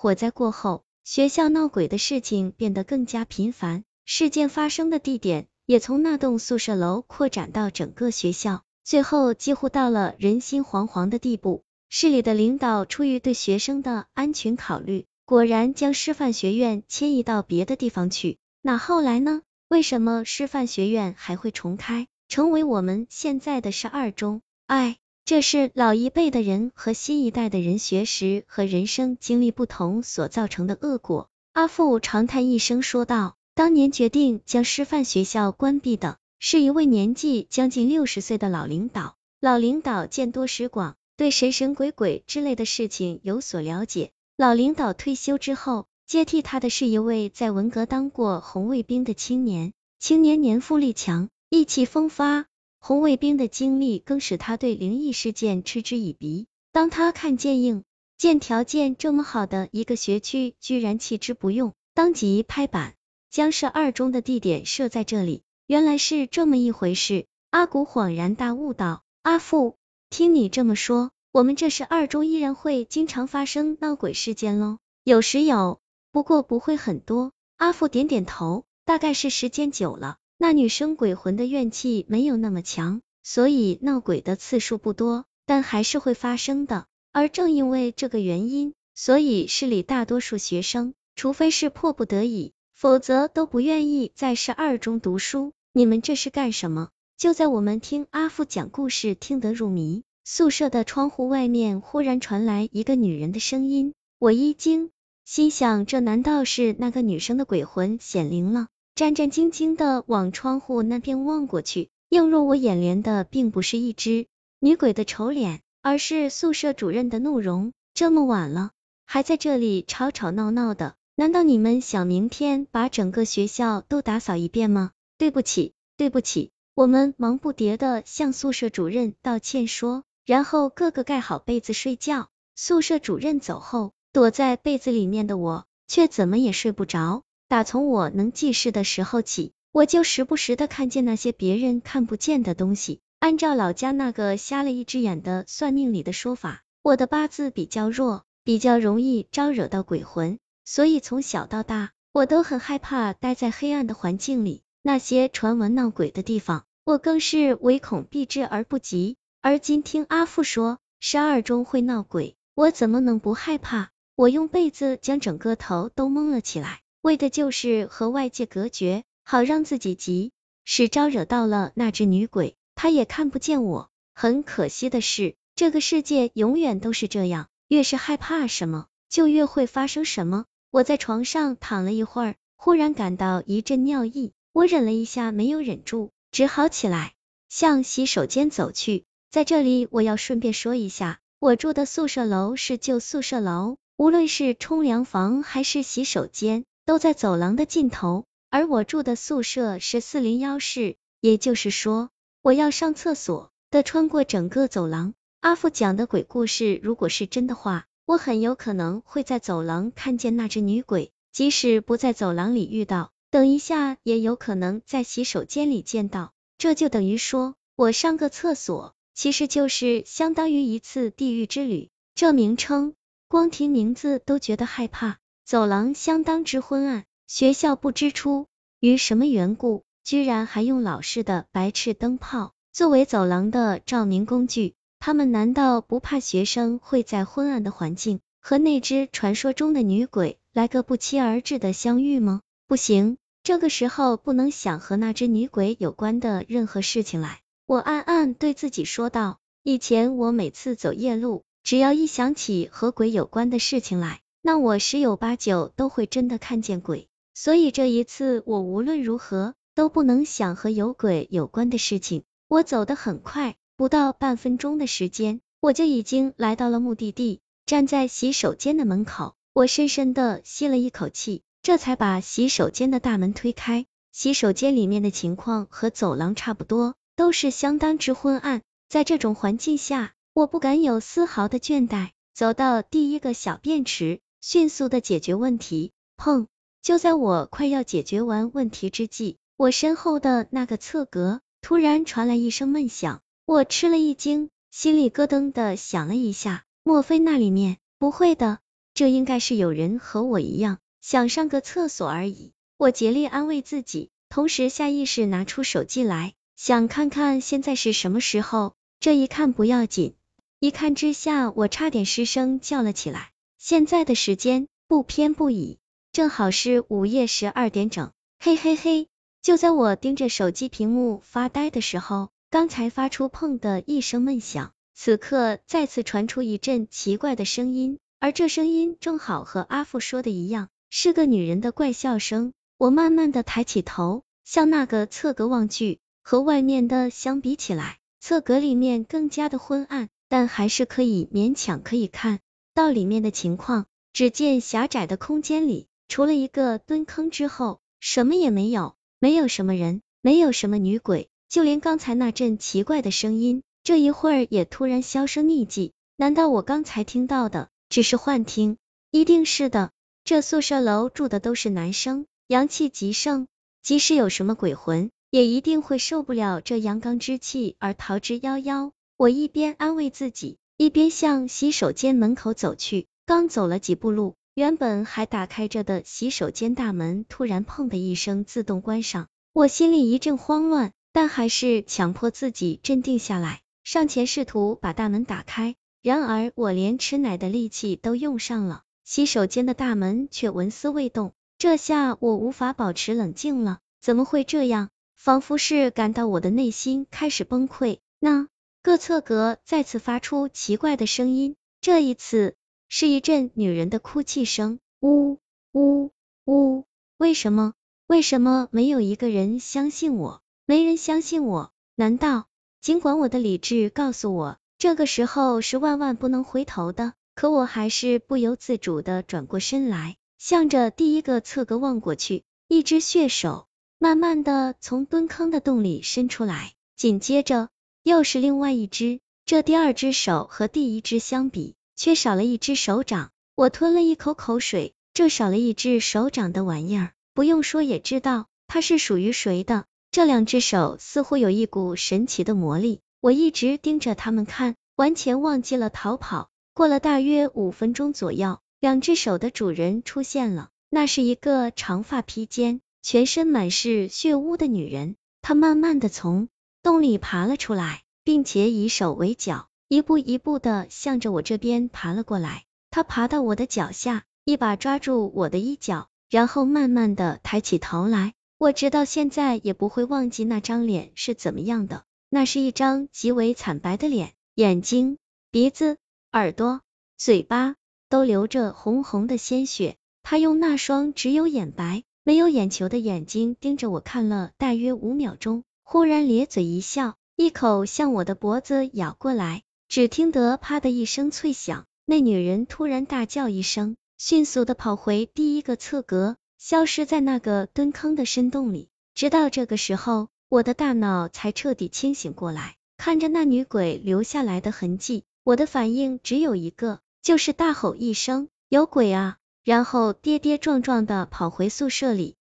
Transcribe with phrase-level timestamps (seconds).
[0.00, 11.64] 火灾过后，学校闹鬼的事情变得更加频繁，事件发生的地点也从那栋宿舍楼扩展到整个学校，最后几乎到了人心惶惶的地步。
[11.88, 18.38] 市里的领导出于对学生的安全考虑，果然将师范学院迁移到别的地方去。
[18.62, 19.42] 那后来呢？
[19.66, 24.42] 为什么师范学院还会重开，成为我们现在的十二中？
[24.68, 24.98] 哎。
[25.28, 31.28] 这是老一辈的人和新一代的人学识和人生经历不同所造成的恶果。
[31.52, 39.16] 阿富长叹一声说道：“当年决定将师范学校关闭的，是一位年纪将近六十岁的老领导。
[39.38, 44.12] 老领导见多识广，对神神鬼鬼之类的事情有所了解。
[44.38, 49.74] 老领导退休之后，接替他的是一位在文革当过红卫兵的青年。
[49.98, 52.46] 青年年富力强，意气风发。”
[52.80, 56.46] 红卫兵的经历更使他对灵异事件嗤之以鼻。
[56.72, 57.84] 当他看见硬
[58.16, 62.94] 件条件这么好的一个学区居然弃之不用，当即拍板
[63.30, 65.42] 将设二中的地点设在这里。
[65.66, 67.26] 原来是这么一回事。
[67.50, 69.76] 阿古恍然大悟道：“阿父，
[70.08, 74.78] 听你这么说，我们这是二中依然会经常发生闹鬼事件喽？
[75.04, 80.16] 有时有，不过不会很多。”阿父点点头，大概是时间久了。
[80.40, 86.86] 那女生鬼魂的怨气没有那么强，所以闹鬼的次数不多，但还是会发生的。
[87.12, 95.52] 而正因为这个原因，所以市里大多数学生，除非是迫不得已，否则都不愿意在十二中读书。
[95.72, 96.90] 你们这是干什么？
[97.16, 104.90] 就在我们听阿富讲故事听得入迷，宿舍的窗户外面忽然传来一个女人的声音，我一惊，
[105.24, 108.68] 心想这难道是那个女生的鬼魂显灵了？
[108.98, 114.26] 战战兢兢的往窗户那边望过去，映入我眼帘的并不是一只
[114.58, 117.72] 女鬼的丑脸，而是宿舍主任的怒容。
[117.94, 118.72] 这么晚了，
[119.06, 124.90] 还在这里吵吵闹闹的，难道你们想明天把整个学校都打扫一遍吗？
[125.16, 132.30] 对不起，对不起，我们忙不迭的向宿舍主任道歉说，然后个个盖好被子睡觉。
[132.56, 137.22] 宿舍主任走后，躲在被子里面的我，却怎么也睡不着。
[137.48, 143.00] 打从我能记事的时候起，我就时不时的看见那些别人看不见的东西。
[143.20, 154.62] 按照老家那个瞎了一只眼的算命里的说法，我的八字比较弱，比较容易招惹到鬼魂，所以从小到大，我都很害怕待在黑暗的环境里。
[154.82, 159.16] 那些传闻闹鬼的地方，我更是唯恐避之而不及。
[159.40, 163.88] 而今听阿父说十二中会闹鬼，我怎么能不害怕？
[164.16, 166.80] 我用被子将整个头都蒙了起来。
[167.08, 170.30] 为的就是和外界隔绝，好让自己急
[170.66, 173.88] 使招惹到了那只女鬼，她也看不见我。
[174.12, 180.44] 很可惜的是，这个世界永远都是这样，越是害怕什么，就越会发生什么。
[180.70, 187.14] 我在床上躺了一会儿，忽然感到一阵尿意，我忍了一下，没有忍住，只好起来
[187.48, 189.06] 向洗手间走去。
[189.30, 196.66] 在这里，我要顺便说一下，我住的宿舍楼是旧宿舍楼，无论是冲凉房还是洗手间。
[196.88, 202.08] 都在走廊的尽头，而我住的宿舍是四零幺室，也就是说，
[202.40, 205.12] 我要上厕所的穿过整个走廊。
[205.40, 216.32] 阿富讲的鬼故事如果是真的话，我很有可能会在走廊看见那只女鬼，即使不在走廊里遇到，等一下也有可能在洗手间里见到。
[216.56, 221.90] 这就等于说，我上个厕所其实就是相当于一次地狱之旅。
[222.14, 222.94] 这名称，
[223.28, 225.18] 光听名字都觉得害怕。
[225.48, 228.48] 走廊相当之昏暗，学校不知出
[228.80, 234.74] 于什么缘故，居然还用老式的白炽灯泡作为走廊的照明工具。
[235.00, 242.42] 他们难道不怕学生会在昏暗的环境和那只传说中的女鬼来个不期而至的相遇吗？
[242.66, 247.40] 不行，这个时候不能想和那只女鬼有关的任何事情来。
[247.64, 249.38] 我暗暗对自己说道。
[249.62, 254.20] 以前我每次走夜路，只要一想起和鬼有关的事情来。
[254.40, 262.22] 那我十有八九都会真的看见鬼，所以这一次我无论如何都不能想和有鬼有关的事情。
[262.48, 267.40] 我走得很快，不到半分钟的时间，我就已经来到了目的地。
[267.66, 273.84] 站在洗手间的门口，我深深的吸了一口气，这才把洗手间的大门推开。
[274.12, 278.62] 洗手间里面的情况和走廊差不多，都是相当之昏暗。
[278.88, 282.10] 在这种环境下，我不敢有丝毫的倦怠。
[282.32, 284.20] 走到第一个小便池。
[284.40, 286.46] 迅速的解决问题，砰！
[286.80, 297.78] 就在我快要解决完问题之际，我身后的那个侧格突然传来一声闷响，我吃了一惊，心里咯噔的响了一下，莫非那里面？
[297.98, 298.60] 不会的，
[298.94, 302.52] 这应该是有人和我一样，想上个厕所而已。
[302.76, 308.74] 我竭力安慰自己，同时下意识拿出手机来，想看看现在是什么时候。
[309.00, 310.14] 这一看不要紧，
[310.58, 313.32] 一看之下，我差点失声叫了起来。
[313.58, 315.78] 现在的时间不偏不倚，
[316.12, 318.12] 正好是午夜十二点整。
[318.38, 319.08] 嘿嘿嘿，
[319.42, 332.52] 就在我盯着手机屏幕发呆的时候，刚才发出砰的一声闷响，此刻再次传出一阵奇怪的声音，而这声音正好和阿富说的一样，是个女人的怪笑声。
[332.76, 337.98] 我慢慢的抬起头，向那个侧格望去，和外面的相比起来。
[338.20, 342.38] 侧格里面更加的昏暗，但还是可以勉强可以看
[342.78, 343.86] 到里面的情况。
[344.12, 355.92] 只见狭窄的空间里，除了一个蹲坑之后，什么也没有，没有什么人，没有什么女鬼，就连刚才那阵奇怪的声音，这一会儿也突然销声匿迹。
[356.14, 358.76] 难道我刚才听到的只是幻听？
[359.10, 359.90] 一定是的，
[360.22, 363.48] 这宿舍楼住的都是男生，阳气极盛，
[363.82, 365.10] 即使有什么鬼魂。
[365.30, 368.92] 也一定会受不了这阳刚之气而逃之夭夭。
[369.16, 373.08] 我一边安慰自己，一边向洗手间门口走去。
[373.26, 385.74] 刚走了几步路，原本还打开着的洗手间大门突然砰的一声自动关上，我心里一阵慌乱，但还是强迫自己镇定下来，上前试图把大门打开。
[386.00, 391.32] 然而我连吃奶的力气都用上了，洗手间的大门却纹丝未动。
[391.58, 394.90] 这下我无法保持冷静了，怎么会这样？
[395.16, 398.46] 仿佛是感到我的内心开始崩溃，那
[398.88, 402.56] 各侧格再次发出奇怪的声音，这一次
[402.88, 405.38] 是一阵女人的哭泣声，呜
[405.72, 406.10] 呜
[406.46, 406.86] 呜！
[407.18, 407.74] 为什么？
[408.06, 410.40] 为什么没有一个人相信我？
[410.64, 411.70] 没人相信我？
[411.96, 412.46] 难道
[412.80, 423.66] 尽管我的理智告诉我，这个时候是万万不能回头的，可我还是不由自主的转过身来，向着第一个侧格望过去，一只血手。
[423.98, 427.68] 慢慢的从蹲坑的洞里伸出来，紧接着
[428.02, 433.30] 又是另外一只，这第二只手和第一只相比，却少了一只手掌。
[433.54, 439.84] 我吞了一口口水，这少了一只手掌的玩意儿，不用说也知道它是属于谁的。
[440.10, 446.48] 这两只手似乎有一股神奇的魔力，我一直盯着他们看，完全忘记了逃跑。
[446.72, 452.80] 过了大约五分钟左右，两只手的主人出现了，那是一个长发披肩。
[453.02, 456.48] 全身满是血污的女人，她慢慢的从
[456.82, 462.64] 洞里爬了出来，并且以手为脚，一步一步的向着我这边爬了过来。
[462.90, 468.34] 他爬到我的脚下，一把抓住我的衣角，然后慢慢的抬起头来。
[468.58, 475.18] 我直到现在也不会忘记那张脸是怎么样的，那是一张极为惨白的脸，眼睛、
[475.50, 475.98] 鼻子、
[476.32, 476.80] 耳朵、
[477.16, 477.76] 嘴巴
[478.08, 479.96] 都流着红红的鲜血。
[480.22, 482.04] 他用那双只有眼白。
[482.24, 489.62] 没有眼球的眼睛盯着我看了大约五秒钟，忽然咧嘴一笑，一口向我的脖子咬过来。
[489.88, 498.90] 只听得啪的一声脆响，那女人突然大叫一声，迅速的跑回第一个侧格，消失在那个蹲坑的深洞里。
[499.14, 512.36] 直到这个时候，我的大脑才彻底清醒过来，看着那女鬼留下来的痕迹，我的反应只有一个，就是大吼一声：“有鬼啊！”然后跌跌撞撞的跑回宿舍里。